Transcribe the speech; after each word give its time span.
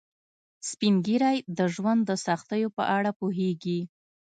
سپین 0.69 0.95
ږیری 1.05 1.37
د 1.57 1.59
ژوند 1.75 2.01
د 2.05 2.11
سختیو 2.25 2.69
په 2.77 2.83
اړه 2.97 3.11
پوهیږي 3.19 3.79